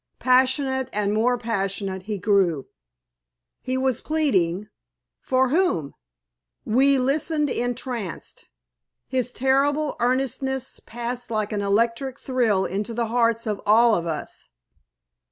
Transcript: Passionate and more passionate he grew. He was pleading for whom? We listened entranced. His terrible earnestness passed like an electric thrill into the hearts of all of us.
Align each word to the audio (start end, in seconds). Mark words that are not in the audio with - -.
Passionate 0.17 0.89
and 0.91 1.13
more 1.13 1.37
passionate 1.37 2.01
he 2.09 2.17
grew. 2.17 2.65
He 3.61 3.77
was 3.77 4.01
pleading 4.01 4.67
for 5.21 5.49
whom? 5.49 5.93
We 6.65 6.97
listened 6.97 7.51
entranced. 7.51 8.45
His 9.07 9.31
terrible 9.31 9.95
earnestness 9.99 10.79
passed 10.79 11.29
like 11.29 11.53
an 11.53 11.61
electric 11.61 12.19
thrill 12.19 12.65
into 12.65 12.95
the 12.95 13.09
hearts 13.09 13.45
of 13.45 13.61
all 13.63 13.93
of 13.93 14.07
us. 14.07 14.47